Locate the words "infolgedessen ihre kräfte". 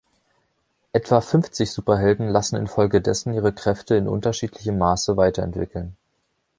2.55-3.93